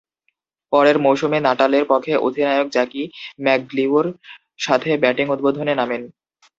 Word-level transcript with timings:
পরের 0.73 0.97
মৌসুমে 0.99 1.39
নাটালের 1.41 1.83
পক্ষে 1.91 2.13
অধিনায়ক 2.27 2.67
জ্যাকি 2.75 3.03
ম্যাকগ্লিউ’র 3.43 4.07
সাথে 4.59 4.89
ব্যাটিং 5.03 5.25
উদ্বোধনে 5.33 5.73
নামেন। 5.75 6.01